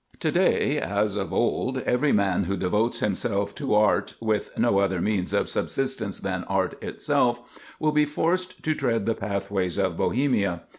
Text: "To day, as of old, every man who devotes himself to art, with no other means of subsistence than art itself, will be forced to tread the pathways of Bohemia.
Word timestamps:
"To 0.21 0.31
day, 0.31 0.79
as 0.79 1.15
of 1.15 1.31
old, 1.31 1.77
every 1.85 2.11
man 2.11 2.45
who 2.45 2.57
devotes 2.57 3.01
himself 3.01 3.53
to 3.53 3.75
art, 3.75 4.15
with 4.19 4.49
no 4.57 4.79
other 4.79 4.99
means 4.99 5.31
of 5.31 5.47
subsistence 5.47 6.19
than 6.19 6.43
art 6.45 6.73
itself, 6.83 7.39
will 7.79 7.91
be 7.91 8.05
forced 8.05 8.63
to 8.63 8.73
tread 8.73 9.05
the 9.05 9.13
pathways 9.13 9.77
of 9.77 9.97
Bohemia. 9.97 10.63